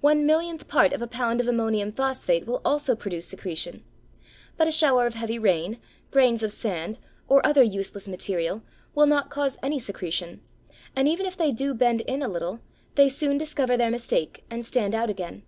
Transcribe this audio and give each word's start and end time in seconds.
One 0.00 0.24
millionth 0.26 0.68
part 0.68 0.92
of 0.92 1.02
a 1.02 1.08
pound 1.08 1.40
of 1.40 1.48
ammonium 1.48 1.90
phosphate 1.90 2.46
will 2.46 2.60
also 2.64 2.94
produce 2.94 3.26
secretion. 3.26 3.82
But 4.56 4.68
a 4.68 4.70
shower 4.70 5.06
of 5.08 5.14
heavy 5.14 5.40
rain, 5.40 5.78
grains 6.12 6.44
of 6.44 6.52
sand, 6.52 7.00
or 7.26 7.44
other 7.44 7.64
useless 7.64 8.06
material, 8.06 8.62
will 8.94 9.06
not 9.06 9.28
cause 9.28 9.58
any 9.64 9.80
secretion, 9.80 10.40
and 10.94 11.08
even 11.08 11.26
if 11.26 11.36
they 11.36 11.50
do 11.50 11.74
bend 11.74 12.02
in 12.02 12.22
a 12.22 12.28
little, 12.28 12.60
they 12.94 13.08
soon 13.08 13.38
discover 13.38 13.76
their 13.76 13.90
mistake 13.90 14.44
and 14.52 14.64
stand 14.64 14.94
out 14.94 15.10
again. 15.10 15.42